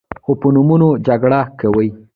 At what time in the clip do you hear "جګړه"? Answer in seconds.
1.07-1.39